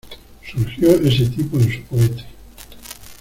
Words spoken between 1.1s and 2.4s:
tipo en su cohete